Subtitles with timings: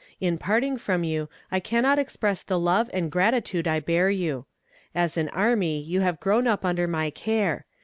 [0.19, 4.47] In parting from you I cannot express the love and gratitude I bear you.
[4.95, 7.67] As an army you have grown up under my care.